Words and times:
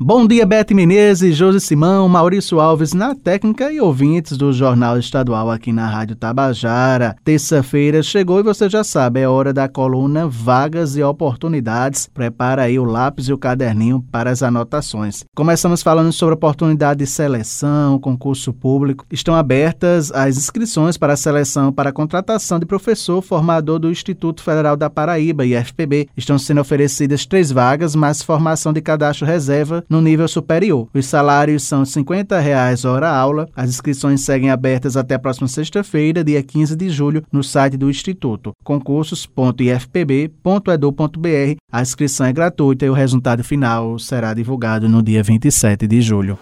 Bom 0.00 0.28
dia, 0.28 0.46
Bete 0.46 0.74
Menezes, 0.74 1.36
Josi 1.36 1.60
Simão, 1.60 2.08
Maurício 2.08 2.60
Alves 2.60 2.92
na 2.92 3.16
técnica 3.16 3.72
e 3.72 3.80
ouvintes 3.80 4.36
do 4.36 4.52
Jornal 4.52 4.96
Estadual 4.96 5.50
aqui 5.50 5.72
na 5.72 5.88
Rádio 5.88 6.14
Tabajara. 6.14 7.16
Terça-feira 7.24 8.00
chegou 8.00 8.38
e 8.38 8.44
você 8.44 8.70
já 8.70 8.84
sabe, 8.84 9.18
é 9.18 9.28
hora 9.28 9.52
da 9.52 9.68
coluna 9.68 10.28
Vagas 10.28 10.96
e 10.96 11.02
Oportunidades. 11.02 12.08
Prepara 12.14 12.62
aí 12.62 12.78
o 12.78 12.84
lápis 12.84 13.26
e 13.26 13.32
o 13.32 13.38
caderninho 13.38 14.00
para 14.12 14.30
as 14.30 14.40
anotações. 14.40 15.24
Começamos 15.34 15.82
falando 15.82 16.12
sobre 16.12 16.36
oportunidade 16.36 17.00
de 17.00 17.06
seleção, 17.08 17.98
concurso 17.98 18.52
público. 18.52 19.04
Estão 19.10 19.34
abertas 19.34 20.12
as 20.12 20.36
inscrições 20.36 20.96
para 20.96 21.14
a 21.14 21.16
seleção 21.16 21.72
para 21.72 21.90
a 21.90 21.92
contratação 21.92 22.60
de 22.60 22.66
professor 22.66 23.20
formador 23.20 23.80
do 23.80 23.90
Instituto 23.90 24.44
Federal 24.44 24.76
da 24.76 24.88
Paraíba, 24.88 25.44
IFPB. 25.44 26.08
Estão 26.16 26.38
sendo 26.38 26.60
oferecidas 26.60 27.26
três 27.26 27.50
vagas, 27.50 27.96
mais 27.96 28.22
formação 28.22 28.72
de 28.72 28.80
cadastro 28.80 29.26
reserva 29.26 29.84
no 29.88 30.00
nível 30.00 30.28
superior. 30.28 30.88
Os 30.92 31.06
salários 31.06 31.62
são 31.62 31.84
50 31.84 32.38
reais 32.38 32.84
hora 32.84 33.08
aula. 33.08 33.48
As 33.54 33.70
inscrições 33.70 34.20
seguem 34.20 34.50
abertas 34.50 34.96
até 34.96 35.14
a 35.14 35.18
próxima 35.18 35.48
sexta-feira, 35.48 36.22
dia 36.22 36.42
15 36.42 36.76
de 36.76 36.90
julho, 36.90 37.22
no 37.32 37.42
site 37.42 37.76
do 37.76 37.88
Instituto, 37.88 38.52
concursos.ifpb.edu.br. 38.62 41.56
A 41.72 41.82
inscrição 41.82 42.26
é 42.26 42.32
gratuita 42.32 42.84
e 42.84 42.90
o 42.90 42.94
resultado 42.94 43.44
final 43.44 43.98
será 43.98 44.34
divulgado 44.34 44.88
no 44.88 45.02
dia 45.02 45.22
27 45.22 45.86
de 45.86 46.00
julho. 46.00 46.38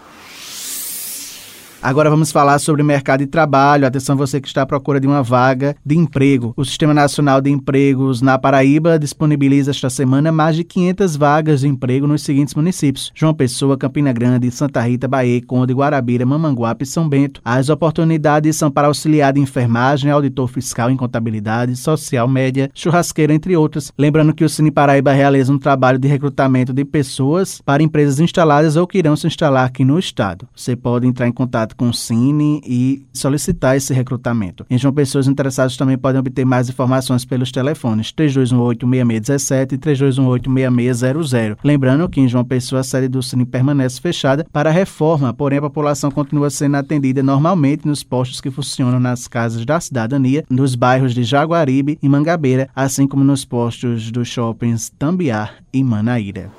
Agora 1.81 2.09
vamos 2.09 2.31
falar 2.31 2.57
sobre 2.57 2.81
mercado 2.81 3.19
de 3.19 3.27
trabalho. 3.27 3.85
Atenção 3.85 4.17
você 4.17 4.41
que 4.41 4.47
está 4.47 4.63
à 4.63 4.65
procura 4.65 4.99
de 4.99 5.05
uma 5.05 5.21
vaga 5.21 5.75
de 5.85 5.95
emprego. 5.95 6.53
O 6.57 6.65
Sistema 6.65 6.93
Nacional 6.93 7.39
de 7.39 7.51
Empregos 7.51 8.19
na 8.19 8.37
Paraíba 8.37 8.97
disponibiliza 8.97 9.69
esta 9.69 9.89
semana 9.89 10.31
mais 10.31 10.55
de 10.55 10.63
500 10.63 11.15
vagas 11.15 11.59
de 11.61 11.67
emprego 11.67 12.07
nos 12.07 12.23
seguintes 12.23 12.55
municípios: 12.55 13.11
João 13.13 13.33
Pessoa, 13.33 13.77
Campina 13.77 14.11
Grande, 14.11 14.49
Santa 14.49 14.81
Rita, 14.81 15.07
Bahia, 15.07 15.39
Conde, 15.45 15.73
Guarabira, 15.73 16.25
Mamanguape 16.25 16.83
e 16.83 16.87
São 16.87 17.07
Bento. 17.07 17.41
As 17.45 17.69
oportunidades 17.69 18.55
são 18.55 18.71
para 18.71 18.87
auxiliar 18.87 19.31
de 19.31 19.39
enfermagem, 19.39 20.09
auditor 20.09 20.47
fiscal 20.47 20.89
em 20.89 20.97
contabilidade, 20.97 21.75
social 21.75 22.27
média, 22.27 22.71
churrasqueira, 22.73 23.33
entre 23.33 23.55
outras. 23.55 23.93
Lembrando 23.97 24.33
que 24.33 24.43
o 24.43 24.49
Cine 24.49 24.71
Paraíba 24.71 25.13
realiza 25.13 25.53
um 25.53 25.59
trabalho 25.59 25.99
de 25.99 26.07
recrutamento 26.07 26.73
de 26.73 26.83
pessoas 26.83 27.61
para 27.63 27.83
empresas 27.83 28.19
instaladas 28.19 28.75
ou 28.75 28.87
que 28.87 28.97
irão 28.97 29.15
se 29.15 29.27
instalar 29.27 29.65
aqui 29.65 29.85
no 29.85 29.99
estado. 29.99 30.47
Você 30.55 30.75
pode 30.75 31.05
entrar 31.05 31.27
em 31.27 31.31
contato 31.31 31.76
com 31.77 31.89
o 31.89 31.93
Cine 31.93 32.61
e 32.65 33.05
solicitar 33.13 33.77
esse 33.77 33.93
recrutamento. 33.93 34.65
Em 34.69 34.77
João 34.77 34.93
Pessoa, 34.93 35.19
os 35.21 35.27
interessados 35.27 35.77
também 35.77 35.97
podem 35.97 36.19
obter 36.19 36.45
mais 36.45 36.69
informações 36.69 37.23
pelos 37.23 37.51
telefones 37.51 38.11
3218-6617 38.11 39.73
e 39.73 39.77
3218-6600. 39.77 41.57
Lembrando 41.63 42.09
que 42.09 42.19
em 42.19 42.27
João 42.27 42.43
Pessoa 42.43 42.81
a 42.81 42.83
sede 42.83 43.07
do 43.07 43.21
Cine 43.21 43.45
permanece 43.45 44.01
fechada 44.01 44.45
para 44.51 44.71
reforma, 44.71 45.33
porém 45.33 45.59
a 45.59 45.61
população 45.61 46.09
continua 46.11 46.49
sendo 46.49 46.75
atendida 46.75 47.21
normalmente 47.21 47.87
nos 47.87 48.03
postos 48.03 48.41
que 48.41 48.51
funcionam 48.51 48.99
nas 48.99 49.27
casas 49.27 49.65
da 49.65 49.79
cidadania, 49.79 50.43
nos 50.49 50.75
bairros 50.75 51.13
de 51.13 51.23
Jaguaribe 51.23 51.99
e 52.01 52.09
Mangabeira, 52.09 52.69
assim 52.75 53.07
como 53.07 53.23
nos 53.23 53.45
postos 53.45 54.11
dos 54.11 54.27
shoppings 54.27 54.89
Tambiar 54.97 55.55
e 55.71 55.83
Manaíra. 55.83 56.51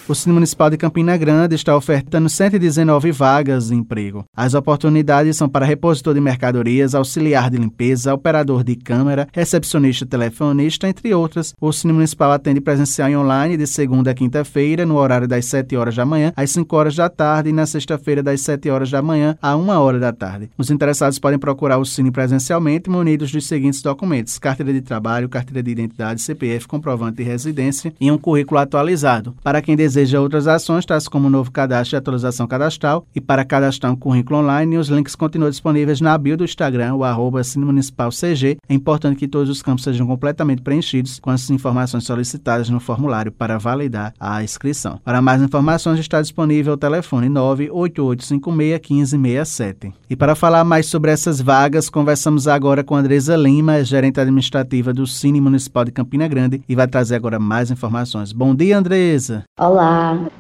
O 0.06 0.14
Cine 0.14 0.34
Municipal 0.34 0.70
de 0.70 0.76
Campina 0.76 1.16
Grande 1.16 1.56
está 1.56 1.78
ofertando 1.78 2.28
119 2.28 3.14
vagas 3.14 3.70
de 3.70 3.76
emprego. 3.76 4.26
As 4.36 4.54
oportunidades 4.54 5.38
são 5.38 5.48
para 5.48 5.66
repositor 5.66 6.14
de 6.14 6.20
mercadorias, 6.20 6.94
auxiliar 6.94 7.50
de 7.50 7.58
limpeza, 7.58 8.14
operador 8.14 8.66
de 8.66 8.76
câmera, 8.76 9.30
recepcionista 9.32 10.06
telefonista, 10.06 10.90
entre 10.90 11.14
outras. 11.14 11.54
O 11.60 11.72
Cine 11.72 11.94
Municipal 11.94 12.34
atende 12.34 12.60
presencial 12.60 13.10
e 13.10 13.16
online 13.16 13.56
de 13.56 13.66
segunda 13.66 14.12
a 14.12 14.14
quinta-feira, 14.14 14.86
no 14.86 14.98
horário 14.98 15.26
das 15.26 15.46
7 15.46 15.78
horas 15.78 15.96
da 15.96 16.06
manhã 16.06 16.34
às 16.36 16.52
5 16.52 16.76
horas 16.76 16.96
da 16.98 17.08
tarde 17.08 17.52
e 17.52 17.54
na 17.54 17.66
sexta-feira 17.66 18.22
das 18.22 18.42
7 18.42 18.70
horas 18.70 18.92
da 18.92 19.02
manhã 19.02 19.38
a 19.42 19.56
1 19.56 19.70
hora 19.70 20.00
da 20.00 20.12
tarde. 20.12 20.50
Os 20.58 20.70
interessados 20.70 21.18
podem 21.18 21.40
procurar 21.40 21.78
o 21.78 21.86
Cine 21.86 22.12
presencialmente 22.12 22.90
munidos 22.90 23.32
dos 23.32 23.48
seguintes 23.48 23.82
documentos: 23.82 24.38
carteira 24.38 24.74
de 24.74 24.82
trabalho, 24.82 25.30
carteira 25.30 25.64
de 25.64 25.72
identidade, 25.72 26.22
CPF, 26.22 26.68
comprovante 26.68 27.18
de 27.18 27.24
residência 27.24 27.94
e 28.02 28.12
um 28.12 28.18
currículo 28.18 28.60
atualizado. 28.60 29.34
Para 29.42 29.62
quem 29.62 29.78
deseja 29.78 29.93
deseja 29.94 30.20
outras 30.20 30.48
ações, 30.48 30.88
tais 30.88 31.08
como 31.08 31.30
novo 31.30 31.52
cadastro 31.52 31.96
e 31.96 31.98
atualização 31.98 32.48
cadastral, 32.48 33.06
e 33.14 33.22
para 33.22 33.46
cadastrar 33.46 33.94
um 33.94 33.96
currículo 33.96 34.40
online, 34.40 34.76
os 34.76 34.88
links 34.88 35.16
continuam 35.16 35.52
disponíveis 35.52 36.02
na 36.02 36.18
bio 36.18 36.36
do 36.36 36.44
Instagram, 36.44 36.96
o 36.96 37.04
arroba 37.04 37.44
Municipal 37.58 38.10
CG. 38.10 38.58
É 38.68 38.74
importante 38.74 39.18
que 39.18 39.28
todos 39.28 39.52
os 39.52 39.62
campos 39.62 39.84
sejam 39.84 40.08
completamente 40.08 40.64
preenchidos 40.64 41.20
com 41.20 41.30
as 41.30 41.48
informações 41.52 42.06
solicitadas 42.06 42.70
no 42.70 42.80
formulário 42.80 43.32
para 43.32 43.60
validar 43.60 44.16
a 44.20 44.44
inscrição. 44.44 45.00
Para 45.04 45.22
mais 45.22 45.44
informações, 45.44 46.00
está 46.00 46.20
disponível 46.20 46.74
o 46.74 46.78
telefone 46.78 47.30
988561567. 47.30 49.94
E 50.10 50.16
para 50.16 50.34
falar 50.34 50.64
mais 50.64 50.88
sobre 50.88 51.12
essas 51.12 51.40
vagas, 51.40 51.88
conversamos 51.88 52.48
agora 52.48 52.84
com 52.84 52.96
Andresa 52.96 53.36
Lima, 53.36 53.84
gerente 53.84 54.20
administrativa 54.20 54.92
do 54.92 55.06
Cine 55.06 55.40
Municipal 55.40 55.86
de 55.86 55.92
Campina 55.92 56.28
Grande, 56.28 56.64
e 56.68 56.76
vai 56.76 56.88
trazer 56.88 57.14
agora 57.16 57.38
mais 57.38 57.70
informações. 57.70 58.32
Bom 58.32 58.56
dia, 58.56 58.76
Andresa. 58.78 59.44
Olá. 59.60 59.83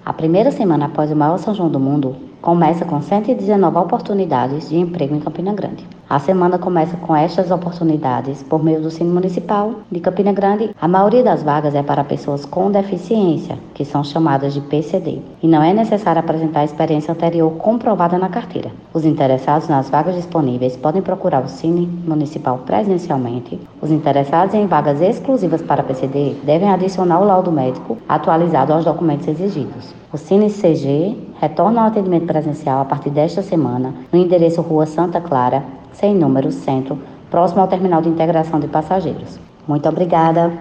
A 0.05 0.13
primeira 0.13 0.51
semana 0.51 0.85
após 0.85 1.11
o 1.11 1.15
maior 1.15 1.37
São 1.37 1.53
João 1.53 1.69
do 1.69 1.79
mundo 1.79 2.15
começa 2.43 2.83
com 2.83 3.01
119 3.01 3.77
oportunidades 3.77 4.67
de 4.67 4.77
emprego 4.77 5.15
em 5.15 5.19
Campina 5.21 5.53
Grande. 5.53 5.87
A 6.09 6.19
semana 6.19 6.59
começa 6.59 6.97
com 6.97 7.15
estas 7.15 7.49
oportunidades 7.49 8.43
por 8.43 8.61
meio 8.61 8.81
do 8.81 8.91
Cine 8.91 9.09
Municipal 9.09 9.75
de 9.89 10.01
Campina 10.01 10.33
Grande. 10.33 10.75
A 10.79 10.85
maioria 10.85 11.23
das 11.23 11.41
vagas 11.41 11.73
é 11.73 11.81
para 11.81 12.03
pessoas 12.03 12.43
com 12.43 12.69
deficiência, 12.69 13.57
que 13.73 13.85
são 13.85 14.03
chamadas 14.03 14.53
de 14.53 14.59
PCD, 14.59 15.21
e 15.41 15.47
não 15.47 15.63
é 15.63 15.73
necessário 15.73 16.19
apresentar 16.19 16.65
experiência 16.65 17.13
anterior 17.13 17.49
comprovada 17.53 18.17
na 18.17 18.27
carteira. 18.27 18.71
Os 18.93 19.05
interessados 19.05 19.69
nas 19.69 19.89
vagas 19.89 20.13
disponíveis 20.13 20.75
podem 20.75 21.01
procurar 21.01 21.45
o 21.45 21.47
Cine 21.47 21.87
Municipal 22.05 22.59
presencialmente. 22.65 23.57
Os 23.81 23.89
interessados 23.89 24.53
em 24.53 24.67
vagas 24.67 24.99
exclusivas 24.99 25.61
para 25.61 25.81
PCD 25.81 26.35
devem 26.43 26.69
adicionar 26.69 27.21
o 27.21 27.25
laudo 27.25 27.53
médico 27.53 27.97
atualizado 28.07 28.73
aos 28.73 28.83
documentos 28.83 29.29
exigidos. 29.29 29.95
O 30.11 30.17
Cine 30.17 30.51
CG 30.51 31.17
retorna 31.43 31.81
ao 31.81 31.87
atendimento 31.87 32.25
presencial 32.25 32.79
a 32.79 32.85
partir 32.85 33.09
desta 33.09 33.41
semana 33.41 33.93
no 34.11 34.17
endereço 34.17 34.61
Rua 34.61 34.85
Santa 34.85 35.19
Clara, 35.19 35.61
sem 35.91 36.15
número, 36.15 36.51
centro, 36.51 36.97
próximo 37.29 37.59
ao 37.59 37.67
terminal 37.67 38.01
de 38.01 38.07
integração 38.07 38.61
de 38.61 38.67
passageiros. 38.67 39.37
Muito 39.67 39.87
obrigada. 39.89 40.51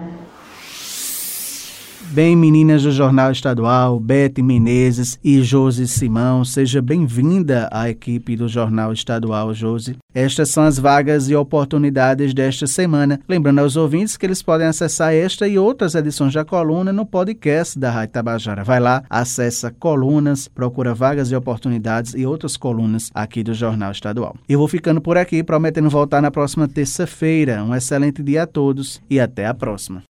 Bem, 2.13 2.35
meninas 2.35 2.83
do 2.83 2.91
Jornal 2.91 3.31
Estadual, 3.31 3.99
Bete 3.99 4.39
Menezes 4.39 5.17
e 5.23 5.41
Josi 5.41 5.87
Simão, 5.87 6.45
seja 6.45 6.79
bem-vinda 6.79 7.67
à 7.71 7.89
equipe 7.89 8.35
do 8.35 8.47
Jornal 8.47 8.93
Estadual, 8.93 9.51
Josi. 9.51 9.95
Estas 10.13 10.51
são 10.51 10.63
as 10.63 10.77
vagas 10.77 11.27
e 11.27 11.35
oportunidades 11.35 12.31
desta 12.31 12.67
semana. 12.67 13.19
Lembrando 13.27 13.61
aos 13.61 13.75
ouvintes 13.75 14.15
que 14.15 14.27
eles 14.27 14.43
podem 14.43 14.67
acessar 14.67 15.11
esta 15.11 15.47
e 15.47 15.57
outras 15.57 15.95
edições 15.95 16.35
da 16.35 16.45
coluna 16.45 16.93
no 16.93 17.03
podcast 17.03 17.79
da 17.79 17.89
Rádio 17.89 18.13
Tabajara. 18.13 18.63
Vai 18.63 18.79
lá, 18.79 19.03
acessa 19.09 19.71
colunas, 19.71 20.47
procura 20.47 20.93
vagas 20.93 21.31
e 21.31 21.35
oportunidades 21.35 22.13
e 22.13 22.27
outras 22.27 22.55
colunas 22.55 23.09
aqui 23.11 23.41
do 23.41 23.55
Jornal 23.55 23.91
Estadual. 23.91 24.35
Eu 24.47 24.59
vou 24.59 24.67
ficando 24.67 25.01
por 25.01 25.17
aqui, 25.17 25.41
prometendo 25.41 25.89
voltar 25.89 26.21
na 26.21 26.29
próxima 26.29 26.67
terça-feira. 26.67 27.63
Um 27.63 27.73
excelente 27.73 28.21
dia 28.21 28.43
a 28.43 28.47
todos 28.47 29.01
e 29.09 29.19
até 29.19 29.47
a 29.47 29.53
próxima. 29.55 30.03